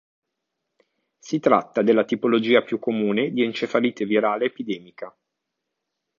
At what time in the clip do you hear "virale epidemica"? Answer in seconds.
4.03-5.15